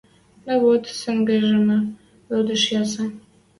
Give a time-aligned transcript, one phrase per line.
[0.45, 1.79] Дӓ вот сӹнгӹмӹ
[2.29, 3.05] лӱдӹш ясы.